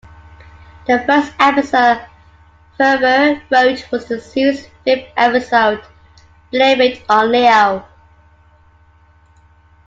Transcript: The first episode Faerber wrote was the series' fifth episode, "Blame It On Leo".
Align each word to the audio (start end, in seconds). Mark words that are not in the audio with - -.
The 0.87 0.97
first 1.05 1.31
episode 1.39 2.03
Faerber 2.75 3.39
wrote 3.51 3.91
was 3.91 4.07
the 4.07 4.19
series' 4.19 4.65
fifth 4.83 5.11
episode, 5.15 5.79
"Blame 6.51 6.81
It 6.81 7.03
On 7.07 7.31
Leo". 7.31 7.85